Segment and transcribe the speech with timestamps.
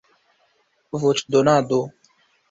[1.03, 1.83] voĉdonado